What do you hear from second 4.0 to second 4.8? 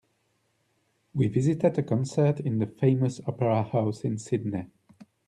in Sydney.